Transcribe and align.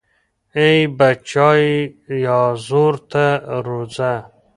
ای 0.59 0.77
بچای، 0.97 1.67
یازور 2.25 2.93
ته 3.11 3.25
روڅه 3.65 4.13